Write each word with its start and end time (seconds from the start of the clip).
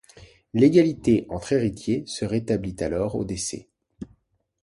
L'égalité 0.55 1.27
entre 1.29 1.53
héritiers 1.53 2.03
se 2.07 2.25
rétablit 2.25 2.77
alors 2.79 3.13
au 3.17 3.23
décès. 3.23 3.67